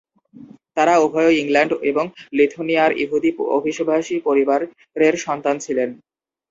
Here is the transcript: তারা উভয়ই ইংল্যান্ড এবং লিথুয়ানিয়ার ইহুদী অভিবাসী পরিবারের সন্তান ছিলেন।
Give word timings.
তারা 0.77 0.93
উভয়ই 0.97 1.39
ইংল্যান্ড 1.41 1.71
এবং 1.89 2.05
লিথুয়ানিয়ার 2.33 2.91
ইহুদী 3.03 3.29
অভিবাসী 3.57 4.15
পরিবারের 4.27 5.13
সন্তান 5.25 5.55
ছিলেন। 5.65 5.89